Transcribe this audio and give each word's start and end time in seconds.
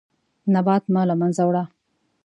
نبات 0.53 0.83
مه 0.93 1.01
له 1.09 1.15
منځه 1.21 1.43
وړه. 1.47 1.63